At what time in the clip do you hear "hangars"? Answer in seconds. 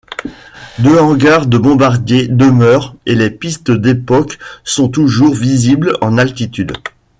0.97-1.45